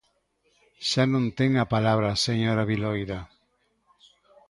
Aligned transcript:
Xa 0.89 1.03
non 1.13 1.25
ten 1.37 1.51
a 1.63 1.65
palabra, 1.75 2.21
señora 2.27 2.67
Viloira. 2.71 3.19